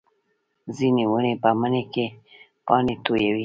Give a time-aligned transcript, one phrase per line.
[0.75, 2.05] ځینې ونې په مني کې
[2.65, 3.39] پاڼې تویوي